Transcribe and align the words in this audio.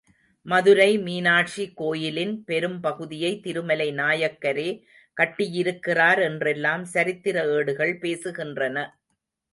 மதுரை 0.45 0.87
மீனாக்ஷி 0.99 1.65
கோயிலின் 1.73 2.33
பெரும் 2.43 2.79
பகுதியை 2.79 3.31
திருமலை 3.39 3.87
நாயக்கரே 3.91 4.67
கட்டியிருக்கிறார் 5.17 6.21
என்றெல்லாம் 6.29 6.85
சரித்திர 6.95 7.45
ஏடுகள் 7.59 7.95
பேசுகின்றன. 8.01 8.77